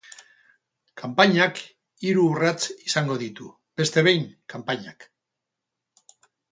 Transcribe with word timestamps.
Kanpainak 1.01 1.61
hiru 2.07 2.25
urrats 2.31 2.65
izango 2.89 3.21
ditu, 3.27 3.53
beste 3.83 4.07
behin, 4.09 4.27
kanpainak. 4.57 5.11